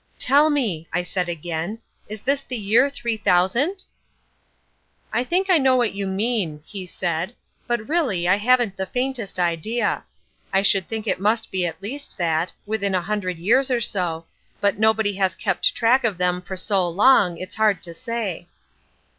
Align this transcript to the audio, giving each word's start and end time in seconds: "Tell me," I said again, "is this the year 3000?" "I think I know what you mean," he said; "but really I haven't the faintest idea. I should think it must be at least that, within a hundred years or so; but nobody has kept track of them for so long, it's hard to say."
"Tell 0.17 0.49
me," 0.49 0.87
I 0.91 1.03
said 1.03 1.29
again, 1.29 1.77
"is 2.09 2.21
this 2.23 2.41
the 2.43 2.57
year 2.57 2.89
3000?" 2.89 3.83
"I 5.13 5.23
think 5.23 5.47
I 5.47 5.59
know 5.59 5.75
what 5.75 5.93
you 5.93 6.07
mean," 6.07 6.63
he 6.65 6.87
said; 6.87 7.35
"but 7.67 7.87
really 7.87 8.27
I 8.27 8.37
haven't 8.37 8.77
the 8.77 8.87
faintest 8.87 9.37
idea. 9.37 10.03
I 10.51 10.63
should 10.63 10.87
think 10.87 11.05
it 11.05 11.19
must 11.19 11.51
be 11.51 11.67
at 11.67 11.83
least 11.83 12.17
that, 12.17 12.51
within 12.65 12.95
a 12.95 13.01
hundred 13.03 13.37
years 13.37 13.69
or 13.69 13.79
so; 13.79 14.25
but 14.59 14.79
nobody 14.79 15.13
has 15.17 15.35
kept 15.35 15.75
track 15.75 16.03
of 16.03 16.17
them 16.17 16.41
for 16.41 16.57
so 16.57 16.89
long, 16.89 17.37
it's 17.37 17.53
hard 17.61 17.83
to 17.83 17.93
say." 17.93 18.47